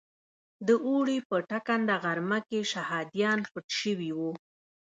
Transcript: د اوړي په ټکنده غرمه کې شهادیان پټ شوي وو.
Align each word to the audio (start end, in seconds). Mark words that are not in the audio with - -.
د 0.67 0.69
اوړي 0.87 1.17
په 1.29 1.35
ټکنده 1.49 1.95
غرمه 2.03 2.39
کې 2.47 2.59
شهادیان 2.71 3.39
پټ 3.51 3.65
شوي 3.81 4.11
وو. 4.19 4.31